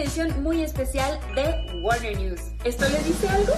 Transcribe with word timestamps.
Edición 0.00 0.42
muy 0.42 0.62
especial 0.62 1.18
de 1.34 1.80
Warner 1.82 2.16
News. 2.16 2.40
¿Esto 2.64 2.88
les 2.88 3.04
dice 3.04 3.28
algo? 3.28 3.54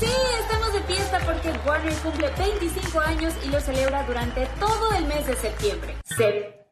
Sí, 0.00 0.10
estamos 0.40 0.72
de 0.72 0.80
fiesta 0.82 1.20
porque 1.24 1.52
Warner 1.66 1.92
cumple 1.94 2.30
25 2.38 3.00
años 3.00 3.34
y 3.44 3.48
lo 3.50 3.60
celebra 3.60 4.04
durante 4.04 4.46
todo 4.58 4.92
el 4.94 5.06
mes 5.06 5.26
de 5.26 5.36
septiembre. 5.36 5.94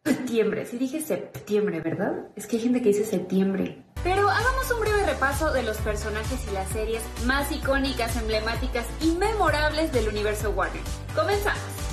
Septiembre, 0.05 0.67
sí 0.67 0.79
dije 0.79 1.01
septiembre, 1.01 1.81
¿verdad? 1.81 2.13
Es 2.37 2.47
que 2.47 2.57
hay 2.57 2.63
gente 2.63 2.83
que 2.83 2.89
dice 2.89 3.05
septiembre. 3.05 3.83
Pero 4.05 4.29
hagamos 4.29 4.71
un 4.71 4.81
breve 4.81 5.05
repaso 5.05 5.53
de 5.53 5.63
los 5.63 5.77
personajes 5.79 6.39
y 6.49 6.53
las 6.53 6.69
series 6.69 7.03
más 7.25 7.51
icónicas, 7.51 8.17
emblemáticas 8.17 8.87
y 9.01 9.13
memorables 9.13 9.93
del 9.93 10.09
universo 10.09 10.51
Warner. 10.51 10.83
Comenzamos. 11.15 11.86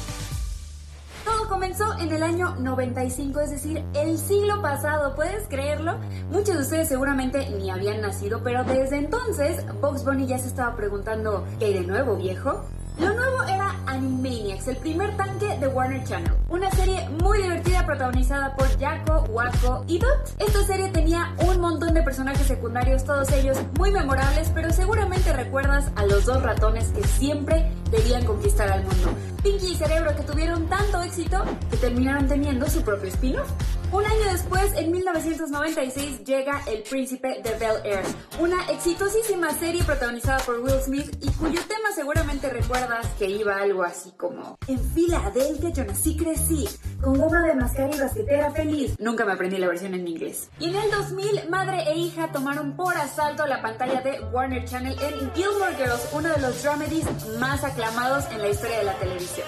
Comenzó 1.54 1.86
en 2.00 2.12
el 2.12 2.24
año 2.24 2.56
95, 2.56 3.40
es 3.42 3.52
decir, 3.52 3.86
el 3.94 4.18
siglo 4.18 4.60
pasado, 4.64 5.14
¿puedes 5.16 5.48
creerlo? 5.48 6.00
Muchos 6.32 6.56
de 6.56 6.64
ustedes 6.64 6.88
seguramente 6.88 7.48
ni 7.52 7.70
habían 7.70 8.02
nacido, 8.02 8.42
pero 8.44 8.64
desde 8.64 8.98
entonces 8.98 9.64
Box 9.80 10.04
Bunny 10.04 10.26
ya 10.26 10.40
se 10.40 10.48
estaba 10.48 10.76
preguntando, 10.76 11.46
¿qué 11.60 11.66
hay 11.66 11.74
de 11.76 11.82
nuevo, 11.82 12.16
viejo? 12.16 12.66
Lo 13.00 13.12
nuevo 13.14 13.44
era 13.44 13.76
Animaniacs, 13.88 14.68
el 14.68 14.78
primer 14.78 15.18
tanque 15.18 15.58
de 15.58 15.68
Warner 15.68 16.04
Channel. 16.04 16.32
Una 16.50 16.70
serie 16.72 17.10
muy 17.22 17.42
divertida 17.42 17.86
protagonizada 17.86 18.56
por 18.56 18.68
Jaco, 18.80 19.26
Waco 19.30 19.84
y 19.88 19.98
Dot. 19.98 20.36
Esta 20.38 20.64
serie 20.64 20.90
tenía 20.90 21.34
un 21.40 21.60
montón 21.60 21.94
de 21.94 22.04
personajes 22.04 22.46
secundarios, 22.46 23.04
todos 23.04 23.32
ellos 23.32 23.58
muy 23.78 23.92
memorables, 23.92 24.52
pero 24.54 24.72
seguramente 24.72 25.34
recuerdas 25.34 25.92
a 25.96 26.06
los 26.06 26.26
dos 26.26 26.44
ratones 26.44 26.90
que 26.90 27.04
siempre 27.04 27.72
debían 27.90 28.26
conquistar 28.26 28.72
al 28.72 28.84
mundo. 28.84 29.10
Pinky 29.42 29.74
y 29.74 29.76
Cerebro 29.76 30.16
que 30.16 30.24
tuvieron 30.24 30.68
tanto 30.68 31.02
éxito 31.02 31.44
que 31.72 31.78
terminaron 31.78 32.28
teniendo 32.28 32.70
su 32.70 32.82
propio 32.84 33.10
spin-off. 33.10 33.50
Un 33.94 34.04
año 34.04 34.32
después, 34.32 34.74
en 34.74 34.92
1996, 34.92 36.24
llega 36.24 36.64
El 36.66 36.82
Príncipe 36.82 37.44
de 37.44 37.54
Bel 37.60 37.86
Air, 37.86 38.04
una 38.40 38.66
exitosísima 38.72 39.52
serie 39.52 39.84
protagonizada 39.84 40.40
por 40.40 40.62
Will 40.62 40.82
Smith 40.84 41.16
y 41.22 41.30
cuyo 41.34 41.62
tema 41.68 41.92
seguramente 41.94 42.50
recuerdas 42.50 43.06
que 43.20 43.30
iba 43.30 43.56
algo 43.56 43.84
así 43.84 44.12
como 44.18 44.58
En 44.68 44.80
Filadelfia 44.80 45.70
yo 45.70 45.86
nací 45.86 46.18
crecí, 46.18 46.68
con 47.04 47.20
goma 47.20 47.46
de 47.46 47.54
mascar 47.54 47.94
y 47.94 48.00
basquetera 48.00 48.50
feliz. 48.50 48.96
Nunca 49.00 49.26
me 49.26 49.34
aprendí 49.34 49.58
la 49.58 49.68
versión 49.68 49.94
en 49.94 50.08
inglés. 50.08 50.50
Y 50.58 50.70
en 50.70 50.76
el 50.76 50.90
2000, 50.90 51.50
madre 51.52 51.84
e 51.88 51.96
hija 51.96 52.32
tomaron 52.32 52.76
por 52.76 52.98
asalto 52.98 53.46
la 53.46 53.62
pantalla 53.62 54.02
de 54.02 54.22
Warner 54.32 54.66
Channel 54.66 54.98
en 55.04 55.32
Gilmore 55.36 55.76
Girls, 55.76 56.10
uno 56.14 56.30
de 56.30 56.42
los 56.42 56.64
dramedies 56.64 57.06
más 57.38 57.64
aclamados 57.64 58.26
en 58.32 58.42
la 58.42 58.50
historia 58.50 58.80
de 58.80 58.84
la 58.86 58.96
televisión. 58.96 59.46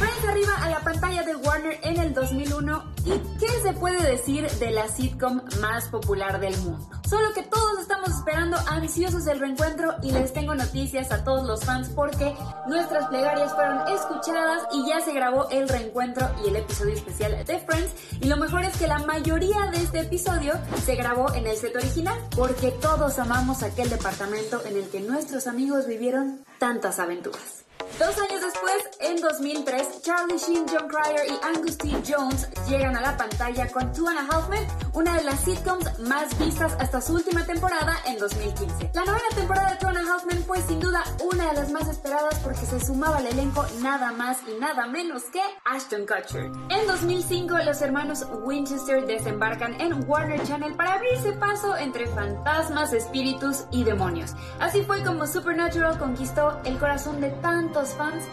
Friends 0.00 0.24
arriba 0.26 0.54
a 0.62 0.70
la 0.70 0.80
pantalla 0.80 1.22
de 1.24 1.36
Warner 1.36 1.78
en 1.82 1.98
el 1.98 2.14
2001 2.14 2.84
y 3.04 3.10
¿qué 3.38 3.48
se 3.62 3.74
puede 3.74 4.02
decir 4.10 4.50
de 4.52 4.70
la 4.70 4.88
sitcom 4.88 5.42
más 5.60 5.88
popular 5.88 6.40
del 6.40 6.56
mundo? 6.56 6.88
Solo 7.06 7.34
que 7.34 7.42
todos 7.42 7.78
estamos 7.78 8.08
esperando 8.08 8.56
ansiosos 8.66 9.26
el 9.26 9.40
reencuentro 9.40 9.96
y 10.02 10.12
les 10.12 10.32
tengo 10.32 10.54
noticias 10.54 11.12
a 11.12 11.22
todos 11.22 11.46
los 11.46 11.66
fans 11.66 11.90
porque 11.90 12.34
nuestras 12.66 13.08
plegarias 13.08 13.52
fueron 13.52 13.86
escuchadas 13.88 14.62
y 14.72 14.88
ya 14.88 15.02
se 15.02 15.12
grabó 15.12 15.50
el 15.50 15.68
reencuentro 15.68 16.30
y 16.42 16.48
el 16.48 16.56
episodio 16.56 16.94
especial 16.94 17.44
de 17.44 17.58
Friends 17.58 17.92
y 18.22 18.26
lo 18.26 18.38
mejor 18.38 18.64
es 18.64 18.74
que 18.78 18.86
la 18.86 19.00
mayoría 19.00 19.66
de 19.70 19.82
este 19.82 20.00
episodio 20.00 20.54
se 20.82 20.96
grabó 20.96 21.34
en 21.34 21.46
el 21.46 21.58
set 21.58 21.76
original 21.76 22.18
porque 22.34 22.70
todos 22.70 23.18
amamos 23.18 23.62
aquel 23.62 23.90
departamento 23.90 24.64
en 24.64 24.78
el 24.78 24.88
que 24.88 25.00
nuestros 25.00 25.46
amigos 25.46 25.86
vivieron 25.86 26.42
tantas 26.58 26.98
aventuras. 27.00 27.66
Dos 27.98 28.16
años 28.18 28.29
después, 28.52 28.90
en 29.00 29.20
2003, 29.20 30.02
Charlie 30.02 30.38
Sheen, 30.38 30.66
John 30.68 30.88
Cryer 30.88 31.26
y 31.28 31.46
Angus 31.46 31.78
T. 31.78 31.90
Jones 32.06 32.48
llegan 32.68 32.96
a 32.96 33.00
la 33.00 33.16
pantalla 33.16 33.68
con 33.68 33.92
Two 33.92 34.08
and 34.08 34.18
a 34.18 34.22
Half 34.22 34.48
Men, 34.48 34.66
una 34.92 35.16
de 35.16 35.24
las 35.24 35.40
sitcoms 35.40 35.98
más 36.00 36.36
vistas 36.38 36.74
hasta 36.80 37.00
su 37.00 37.14
última 37.14 37.44
temporada 37.44 37.96
en 38.06 38.18
2015. 38.18 38.90
La 38.94 39.04
novena 39.04 39.28
temporada 39.34 39.70
de 39.70 39.76
Two 39.76 39.88
and 39.88 39.98
a 39.98 40.00
Half 40.00 40.24
Men 40.26 40.44
fue 40.44 40.60
sin 40.62 40.80
duda 40.80 41.04
una 41.32 41.48
de 41.50 41.54
las 41.54 41.70
más 41.70 41.88
esperadas 41.88 42.38
porque 42.42 42.66
se 42.66 42.80
sumaba 42.80 43.18
al 43.18 43.26
elenco 43.26 43.64
nada 43.82 44.12
más 44.12 44.38
y 44.48 44.58
nada 44.58 44.86
menos 44.86 45.24
que 45.24 45.42
Ashton 45.64 46.06
Kutcher. 46.06 46.50
En 46.70 46.86
2005, 46.86 47.58
los 47.64 47.80
hermanos 47.82 48.26
Winchester 48.42 49.06
desembarcan 49.06 49.80
en 49.80 50.08
Warner 50.08 50.42
Channel 50.42 50.74
para 50.74 50.94
abrirse 50.94 51.32
paso 51.34 51.76
entre 51.76 52.06
fantasmas, 52.08 52.92
espíritus 52.92 53.64
y 53.70 53.84
demonios. 53.84 54.32
Así 54.58 54.82
fue 54.82 55.04
como 55.04 55.26
Supernatural 55.26 55.98
conquistó 55.98 56.58
el 56.64 56.78
corazón 56.78 57.20
de 57.20 57.30
tantos 57.30 57.90
fans 57.90 58.24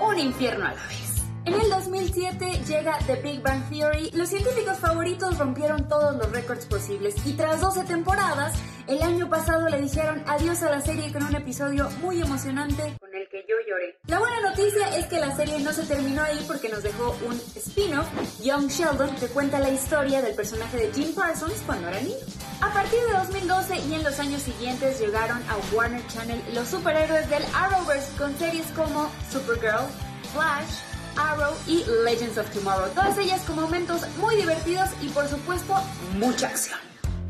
un 0.00 0.18
infierno 0.18 0.66
a 0.66 0.72
la 0.74 0.86
vez. 0.86 1.05
En 1.46 1.54
el 1.54 1.70
2007 1.70 2.64
llega 2.66 2.98
The 3.06 3.14
Big 3.22 3.40
Bang 3.40 3.70
Theory. 3.70 4.10
Los 4.14 4.30
científicos 4.30 4.78
favoritos 4.78 5.38
rompieron 5.38 5.86
todos 5.86 6.16
los 6.16 6.28
récords 6.32 6.66
posibles 6.66 7.14
y 7.24 7.34
tras 7.34 7.60
12 7.60 7.84
temporadas, 7.84 8.52
el 8.88 9.00
año 9.00 9.28
pasado 9.28 9.68
le 9.68 9.80
dijeron 9.80 10.24
adiós 10.26 10.64
a 10.64 10.70
la 10.70 10.80
serie 10.80 11.12
con 11.12 11.22
un 11.22 11.36
episodio 11.36 11.88
muy 12.02 12.20
emocionante 12.20 12.96
con 12.98 13.14
el 13.14 13.28
que 13.28 13.44
yo 13.48 13.54
lloré. 13.64 13.96
La 14.08 14.18
buena 14.18 14.40
noticia 14.40 14.96
es 14.96 15.06
que 15.06 15.20
la 15.20 15.36
serie 15.36 15.60
no 15.60 15.72
se 15.72 15.84
terminó 15.84 16.22
ahí 16.22 16.44
porque 16.48 16.68
nos 16.68 16.82
dejó 16.82 17.16
un 17.24 17.40
spin-off, 17.54 18.08
Young 18.42 18.66
Sheldon, 18.66 19.14
que 19.14 19.28
cuenta 19.28 19.60
la 19.60 19.70
historia 19.70 20.22
del 20.22 20.34
personaje 20.34 20.78
de 20.78 20.92
Jim 20.92 21.14
Parsons 21.14 21.62
cuando 21.64 21.86
era 21.86 22.00
niño. 22.00 22.16
A 22.60 22.72
partir 22.72 22.98
de 23.06 23.12
2012 23.18 23.76
y 23.88 23.94
en 23.94 24.02
los 24.02 24.18
años 24.18 24.42
siguientes 24.42 24.98
llegaron 24.98 25.40
a 25.48 25.56
Warner 25.72 26.04
Channel 26.08 26.42
los 26.54 26.66
superhéroes 26.66 27.30
del 27.30 27.44
Arrowverse 27.54 28.10
con 28.18 28.36
series 28.36 28.66
como 28.72 29.08
Supergirl, 29.30 29.86
Flash, 30.32 30.95
Arrow 31.16 31.54
y 31.66 31.84
Legends 32.04 32.38
of 32.38 32.50
Tomorrow. 32.50 32.90
Todas 32.94 33.18
ellas 33.18 33.42
con 33.42 33.56
momentos 33.56 34.02
muy 34.18 34.36
divertidos 34.36 34.90
y 35.02 35.08
por 35.08 35.28
supuesto 35.28 35.74
mucha 36.18 36.48
acción. 36.48 36.78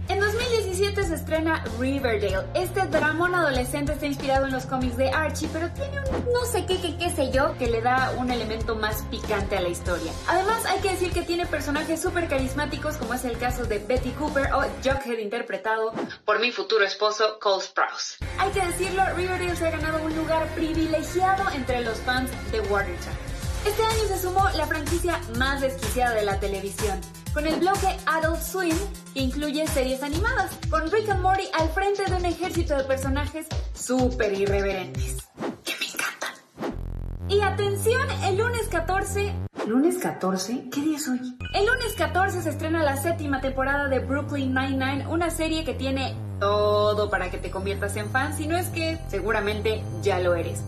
En 0.09 0.21
2017 0.21 1.03
se 1.03 1.15
estrena 1.15 1.65
Riverdale. 1.81 2.47
Este 2.55 2.87
dramón 2.87 3.35
adolescente 3.35 3.93
está 3.93 4.07
inspirado 4.07 4.47
en 4.47 4.53
los 4.53 4.65
cómics 4.65 4.97
de 4.97 5.11
Archie, 5.11 5.49
pero 5.53 5.69
tiene 5.73 5.99
un 5.99 6.33
no 6.33 6.45
sé 6.45 6.65
qué, 6.65 6.81
qué, 6.81 6.97
qué 6.97 7.11
sé 7.11 7.33
yo, 7.33 7.59
que 7.59 7.67
le 7.67 7.81
da 7.83 8.13
un 8.17 8.31
elemento 8.31 8.77
más 8.77 9.03
picante 9.11 9.57
a 9.57 9.61
la 9.61 9.69
historia. 9.69 10.13
Además, 10.29 10.65
hay 10.67 10.79
que 10.79 10.91
decir 10.91 11.13
que 11.13 11.23
tiene 11.23 11.45
personajes 11.47 12.01
súper 12.01 12.29
carismáticos, 12.29 12.97
como 12.99 13.15
es 13.15 13.25
el 13.25 13.37
caso 13.37 13.65
de 13.65 13.81
Betty 13.81 14.11
Cooper 14.11 14.53
o 14.53 14.63
Jughead 14.83 15.19
interpretado 15.19 15.93
por 16.25 16.39
mi 16.39 16.53
futuro 16.53 16.85
esposo 16.85 17.41
Cole 17.41 17.65
Sprouse. 17.65 18.19
Hay 18.39 18.51
que 18.51 18.65
decirlo, 18.65 19.03
Riverdale 19.17 19.57
se 19.57 19.67
ha 19.67 19.71
ganado 19.73 20.05
un 20.05 20.15
lugar 20.15 20.47
privilegiado 20.55 21.51
entre 21.53 21.81
los 21.81 21.99
fans 21.99 22.31
de 22.53 22.63
Channel. 22.63 23.26
Este 23.67 23.83
año 23.83 24.07
se 24.07 24.19
sumó 24.21 24.45
la 24.57 24.65
franquicia 24.67 25.21
más 25.39 25.61
desquiciada 25.61 26.15
de 26.15 26.25
la 26.25 26.39
televisión, 26.39 27.01
con 27.35 27.49
el 27.49 27.59
bloque 27.59 27.89
Adult 28.07 28.41
Swim, 28.41 28.77
que 29.13 29.21
incluye 29.21 29.67
series 29.67 30.05
animadas, 30.05 30.57
con 30.71 30.89
Rick 30.89 31.09
and 31.09 31.21
Morty 31.21 31.49
al 31.59 31.69
frente 31.71 32.05
de 32.05 32.15
un 32.15 32.25
ejército 32.25 32.77
de 32.77 32.85
personajes 32.85 33.49
súper 33.75 34.35
irreverentes, 34.35 35.17
que 35.65 35.73
me 35.81 35.87
encantan. 35.87 37.29
Y 37.29 37.41
atención, 37.41 38.09
el 38.23 38.37
lunes 38.37 38.69
14... 38.71 39.35
¿Lunes 39.67 39.99
14? 39.99 40.69
¿Qué 40.71 40.81
día 40.81 40.97
es 40.97 41.09
hoy? 41.09 41.37
El 41.53 41.67
lunes 41.67 41.93
14 41.99 42.43
se 42.43 42.51
estrena 42.51 42.85
la 42.85 42.97
séptima 42.97 43.41
temporada 43.41 43.89
de 43.89 43.99
Brooklyn 43.99 44.55
Nine-Nine, 44.55 45.09
una 45.09 45.31
serie 45.31 45.65
que 45.65 45.75
tiene 45.75 46.15
todo 46.39 47.11
para 47.11 47.33
que 47.33 47.39
te 47.39 47.51
conviertas 47.51 47.97
en 47.97 48.11
fan, 48.11 48.37
si 48.37 48.47
no 48.47 48.57
es 48.57 48.69
que 48.69 49.01
seguramente 49.11 49.83
ya 50.03 50.21
lo 50.21 50.37
eres. 50.37 50.63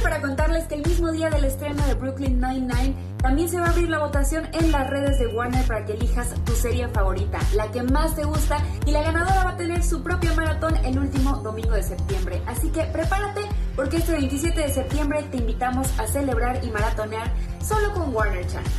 Para 0.00 0.20
contarles 0.20 0.64
que 0.64 0.74
el 0.76 0.86
mismo 0.86 1.10
día 1.12 1.28
del 1.30 1.44
estreno 1.44 1.86
de 1.86 1.94
Brooklyn 1.94 2.40
Nine-Nine 2.40 2.94
también 3.18 3.48
se 3.48 3.58
va 3.58 3.66
a 3.66 3.70
abrir 3.70 3.88
la 3.88 3.98
votación 3.98 4.48
en 4.52 4.72
las 4.72 4.88
redes 4.88 5.18
de 5.18 5.26
Warner 5.26 5.66
para 5.66 5.84
que 5.84 5.92
elijas 5.92 6.34
tu 6.44 6.52
serie 6.52 6.88
favorita, 6.88 7.38
la 7.54 7.70
que 7.70 7.82
más 7.82 8.14
te 8.16 8.24
gusta, 8.24 8.58
y 8.86 8.90
la 8.90 9.02
ganadora 9.02 9.44
va 9.44 9.50
a 9.50 9.56
tener 9.56 9.82
su 9.82 10.02
propia 10.02 10.32
maratón 10.34 10.76
el 10.84 10.98
último 10.98 11.36
domingo 11.36 11.72
de 11.72 11.82
septiembre. 11.82 12.42
Así 12.46 12.68
que 12.70 12.82
prepárate 12.84 13.42
porque 13.76 13.98
este 13.98 14.12
27 14.12 14.60
de 14.60 14.70
septiembre 14.70 15.22
te 15.30 15.38
invitamos 15.38 15.88
a 15.98 16.06
celebrar 16.06 16.64
y 16.64 16.70
maratonear 16.70 17.32
solo 17.62 17.92
con 17.92 18.14
Warner 18.14 18.46
Channel. 18.46 18.72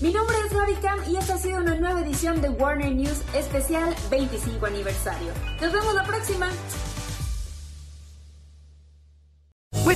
Mi 0.00 0.12
nombre 0.12 0.36
es 0.46 0.56
Gaby 0.56 0.74
Cam 0.76 0.98
y 1.10 1.16
esta 1.16 1.34
ha 1.34 1.38
sido 1.38 1.58
una 1.58 1.74
nueva 1.74 2.00
edición 2.02 2.40
de 2.40 2.50
Warner 2.50 2.92
News 2.94 3.22
especial 3.34 3.94
25 4.10 4.64
aniversario. 4.66 5.32
Nos 5.60 5.72
vemos 5.72 5.94
la 5.94 6.04
próxima. 6.04 6.48